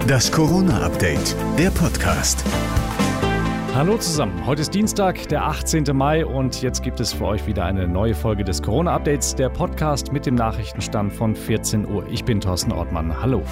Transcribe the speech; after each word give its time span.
Das 0.00 0.32
Corona-Update, 0.32 1.36
der 1.58 1.70
Podcast. 1.70 2.44
Hallo 3.74 3.96
zusammen, 3.98 4.44
heute 4.46 4.62
ist 4.62 4.74
Dienstag, 4.74 5.28
der 5.28 5.46
18. 5.46 5.84
Mai 5.92 6.26
und 6.26 6.60
jetzt 6.60 6.82
gibt 6.82 6.98
es 7.00 7.12
für 7.12 7.26
euch 7.26 7.46
wieder 7.46 7.64
eine 7.64 7.86
neue 7.86 8.14
Folge 8.14 8.42
des 8.42 8.62
Corona-Updates, 8.62 9.34
der 9.36 9.48
Podcast 9.48 10.12
mit 10.12 10.26
dem 10.26 10.34
Nachrichtenstand 10.34 11.12
von 11.12 11.36
14 11.36 11.88
Uhr. 11.88 12.06
Ich 12.10 12.24
bin 12.24 12.40
Thorsten 12.40 12.72
Ortmann, 12.72 13.20
hallo. 13.20 13.42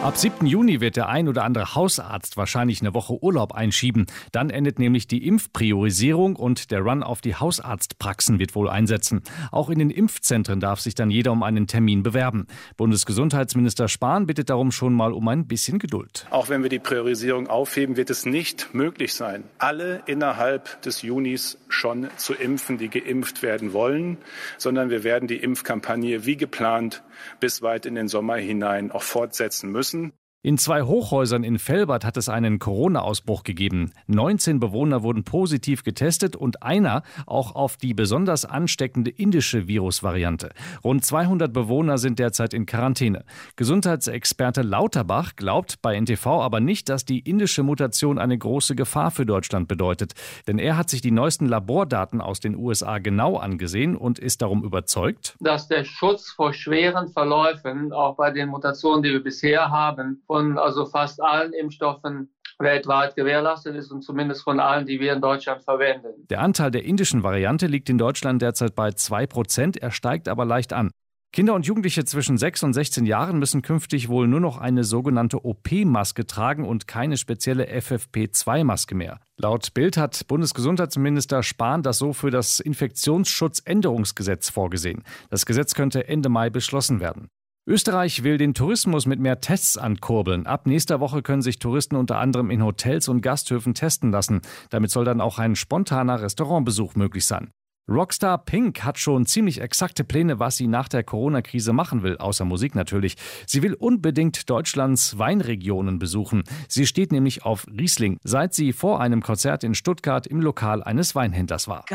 Ab 0.00 0.16
7. 0.16 0.46
Juni 0.46 0.80
wird 0.80 0.94
der 0.94 1.08
ein 1.08 1.28
oder 1.28 1.42
andere 1.42 1.74
Hausarzt 1.74 2.36
wahrscheinlich 2.36 2.80
eine 2.80 2.94
Woche 2.94 3.20
Urlaub 3.20 3.52
einschieben. 3.52 4.06
Dann 4.30 4.48
endet 4.48 4.78
nämlich 4.78 5.08
die 5.08 5.26
Impfpriorisierung 5.26 6.36
und 6.36 6.70
der 6.70 6.82
Run 6.82 7.02
auf 7.02 7.20
die 7.20 7.34
Hausarztpraxen 7.34 8.38
wird 8.38 8.54
wohl 8.54 8.70
einsetzen. 8.70 9.22
Auch 9.50 9.70
in 9.70 9.80
den 9.80 9.90
Impfzentren 9.90 10.60
darf 10.60 10.78
sich 10.78 10.94
dann 10.94 11.10
jeder 11.10 11.32
um 11.32 11.42
einen 11.42 11.66
Termin 11.66 12.04
bewerben. 12.04 12.46
Bundesgesundheitsminister 12.76 13.88
Spahn 13.88 14.26
bittet 14.26 14.50
darum 14.50 14.70
schon 14.70 14.94
mal 14.94 15.12
um 15.12 15.26
ein 15.26 15.48
bisschen 15.48 15.80
Geduld. 15.80 16.28
Auch 16.30 16.48
wenn 16.48 16.62
wir 16.62 16.70
die 16.70 16.78
Priorisierung 16.78 17.48
aufheben, 17.48 17.96
wird 17.96 18.08
es 18.08 18.24
nicht 18.24 18.72
möglich 18.72 19.14
sein, 19.14 19.42
alle 19.58 20.02
innerhalb 20.06 20.80
des 20.82 21.02
Junis 21.02 21.58
schon 21.68 22.06
zu 22.16 22.34
impfen, 22.34 22.78
die 22.78 22.88
geimpft 22.88 23.42
werden 23.42 23.72
wollen, 23.72 24.16
sondern 24.58 24.90
wir 24.90 25.02
werden 25.02 25.26
die 25.26 25.38
Impfkampagne 25.38 26.24
wie 26.24 26.36
geplant 26.36 27.02
bis 27.40 27.62
weit 27.62 27.84
in 27.84 27.96
den 27.96 28.06
Sommer 28.06 28.36
hinein 28.36 28.92
auch 28.92 29.02
fortsetzen 29.02 29.72
müssen 29.72 29.87
müssen. 29.94 30.12
In 30.40 30.56
zwei 30.56 30.82
Hochhäusern 30.82 31.42
in 31.42 31.58
Velbert 31.58 32.04
hat 32.04 32.16
es 32.16 32.28
einen 32.28 32.60
Corona-Ausbruch 32.60 33.42
gegeben. 33.42 33.90
19 34.06 34.60
Bewohner 34.60 35.02
wurden 35.02 35.24
positiv 35.24 35.82
getestet 35.82 36.36
und 36.36 36.62
einer 36.62 37.02
auch 37.26 37.56
auf 37.56 37.76
die 37.76 37.92
besonders 37.92 38.44
ansteckende 38.44 39.10
indische 39.10 39.66
Virusvariante. 39.66 40.50
Rund 40.84 41.04
200 41.04 41.52
Bewohner 41.52 41.98
sind 41.98 42.20
derzeit 42.20 42.54
in 42.54 42.66
Quarantäne. 42.66 43.24
Gesundheitsexperte 43.56 44.62
Lauterbach 44.62 45.34
glaubt 45.34 45.82
bei 45.82 46.00
NTV 46.00 46.26
aber 46.26 46.60
nicht, 46.60 46.88
dass 46.88 47.04
die 47.04 47.18
indische 47.18 47.64
Mutation 47.64 48.16
eine 48.16 48.38
große 48.38 48.76
Gefahr 48.76 49.10
für 49.10 49.26
Deutschland 49.26 49.66
bedeutet. 49.66 50.12
Denn 50.46 50.60
er 50.60 50.76
hat 50.76 50.88
sich 50.88 51.00
die 51.00 51.10
neuesten 51.10 51.46
Labordaten 51.46 52.20
aus 52.20 52.38
den 52.38 52.54
USA 52.54 52.98
genau 52.98 53.38
angesehen 53.38 53.96
und 53.96 54.20
ist 54.20 54.40
darum 54.40 54.62
überzeugt, 54.62 55.34
dass 55.40 55.66
der 55.66 55.82
Schutz 55.82 56.30
vor 56.30 56.52
schweren 56.52 57.08
Verläufen 57.08 57.92
auch 57.92 58.14
bei 58.14 58.30
den 58.30 58.50
Mutationen, 58.50 59.02
die 59.02 59.10
wir 59.10 59.24
bisher 59.24 59.72
haben, 59.72 60.22
von 60.28 60.58
also 60.58 60.86
fast 60.86 61.20
allen 61.20 61.52
Impfstoffen 61.52 62.32
weltweit 62.60 63.16
gewährleistet 63.16 63.74
ist 63.74 63.90
und 63.90 64.02
zumindest 64.02 64.42
von 64.42 64.60
allen, 64.60 64.86
die 64.86 65.00
wir 65.00 65.12
in 65.12 65.20
Deutschland 65.20 65.62
verwenden. 65.62 66.26
Der 66.28 66.40
Anteil 66.40 66.70
der 66.70 66.84
indischen 66.84 67.22
Variante 67.22 67.66
liegt 67.66 67.88
in 67.88 67.98
Deutschland 67.98 68.42
derzeit 68.42 68.74
bei 68.74 68.92
2 68.92 69.26
Prozent, 69.26 69.76
er 69.78 69.90
steigt 69.90 70.28
aber 70.28 70.44
leicht 70.44 70.72
an. 70.72 70.90
Kinder 71.30 71.54
und 71.54 71.66
Jugendliche 71.66 72.06
zwischen 72.06 72.38
6 72.38 72.62
und 72.64 72.72
16 72.72 73.04
Jahren 73.04 73.38
müssen 73.38 73.60
künftig 73.60 74.08
wohl 74.08 74.26
nur 74.26 74.40
noch 74.40 74.56
eine 74.56 74.82
sogenannte 74.82 75.44
OP-Maske 75.44 76.26
tragen 76.26 76.64
und 76.66 76.88
keine 76.88 77.18
spezielle 77.18 77.68
FFP2-Maske 77.68 78.94
mehr. 78.94 79.20
Laut 79.36 79.74
Bild 79.74 79.98
hat 79.98 80.26
Bundesgesundheitsminister 80.26 81.42
Spahn 81.42 81.82
das 81.82 81.98
so 81.98 82.14
für 82.14 82.30
das 82.30 82.60
Infektionsschutzänderungsgesetz 82.60 84.48
vorgesehen. 84.48 85.04
Das 85.28 85.44
Gesetz 85.44 85.74
könnte 85.74 86.08
Ende 86.08 86.30
Mai 86.30 86.48
beschlossen 86.48 86.98
werden. 86.98 87.28
Österreich 87.68 88.22
will 88.22 88.38
den 88.38 88.54
Tourismus 88.54 89.04
mit 89.04 89.20
mehr 89.20 89.42
Tests 89.42 89.76
ankurbeln. 89.76 90.46
Ab 90.46 90.66
nächster 90.66 91.00
Woche 91.00 91.20
können 91.20 91.42
sich 91.42 91.58
Touristen 91.58 91.96
unter 91.96 92.16
anderem 92.16 92.50
in 92.50 92.64
Hotels 92.64 93.08
und 93.08 93.20
Gasthöfen 93.20 93.74
testen 93.74 94.10
lassen. 94.10 94.40
Damit 94.70 94.90
soll 94.90 95.04
dann 95.04 95.20
auch 95.20 95.38
ein 95.38 95.54
spontaner 95.54 96.22
Restaurantbesuch 96.22 96.94
möglich 96.94 97.26
sein. 97.26 97.50
Rockstar 97.88 98.36
Pink 98.36 98.84
hat 98.84 98.98
schon 98.98 99.24
ziemlich 99.24 99.62
exakte 99.62 100.04
Pläne, 100.04 100.38
was 100.38 100.56
sie 100.56 100.66
nach 100.66 100.88
der 100.88 101.02
Corona-Krise 101.02 101.72
machen 101.72 102.02
will, 102.02 102.18
außer 102.18 102.44
Musik 102.44 102.74
natürlich. 102.74 103.16
Sie 103.46 103.62
will 103.62 103.72
unbedingt 103.72 104.50
Deutschlands 104.50 105.18
Weinregionen 105.18 105.98
besuchen. 105.98 106.44
Sie 106.68 106.86
steht 106.86 107.12
nämlich 107.12 107.44
auf 107.44 107.66
Riesling, 107.66 108.18
seit 108.22 108.52
sie 108.52 108.74
vor 108.74 109.00
einem 109.00 109.22
Konzert 109.22 109.64
in 109.64 109.74
Stuttgart 109.74 110.26
im 110.26 110.42
Lokal 110.42 110.82
eines 110.82 111.14
Weinhändlers 111.14 111.66
war. 111.66 111.86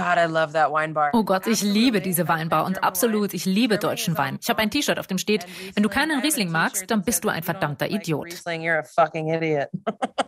Oh 1.13 1.23
Gott, 1.23 1.45
ich 1.45 1.61
liebe 1.61 2.01
diese 2.01 2.27
Weinbar 2.27 2.65
und 2.65 2.83
absolut, 2.83 3.35
ich 3.35 3.45
liebe 3.45 3.77
deutschen 3.77 4.17
Wein. 4.17 4.39
Ich 4.41 4.49
habe 4.49 4.61
ein 4.61 4.71
T-Shirt, 4.71 4.97
auf 4.97 5.05
dem 5.05 5.19
steht, 5.19 5.45
wenn 5.75 5.83
du 5.83 5.89
keinen 5.89 6.21
Riesling 6.21 6.51
magst, 6.51 6.89
dann 6.89 7.03
bist 7.03 7.23
du 7.23 7.29
ein 7.29 7.43
verdammter 7.43 7.91
Idiot. 7.91 8.33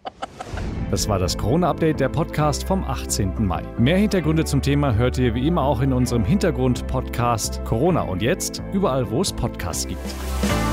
Das 0.92 1.10
war 1.10 1.18
das 1.18 1.38
Corona-Update, 1.38 2.00
der 2.00 2.10
Podcast 2.10 2.66
vom 2.68 2.84
18. 2.84 3.46
Mai. 3.46 3.64
Mehr 3.78 3.98
Hintergründe 3.98 4.46
zum 4.46 4.62
Thema 4.62 4.96
hört 4.96 5.18
ihr 5.18 5.34
wie 5.34 5.48
immer 5.48 5.64
auch 5.64 5.82
in 5.82 5.92
unserem 5.92 6.24
Hintergrund-Podcast 6.24 7.64
Corona 7.66 8.02
und 8.02 8.22
jetzt 8.22 8.62
überall, 8.72 9.10
wo 9.10 9.22
es 9.22 9.34
Podcasts 9.34 9.88
gibt. 9.88 10.65